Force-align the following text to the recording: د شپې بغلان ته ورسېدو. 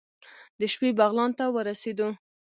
د 0.59 0.61
شپې 0.73 0.89
بغلان 0.99 1.31
ته 1.37 1.45
ورسېدو. 1.55 2.09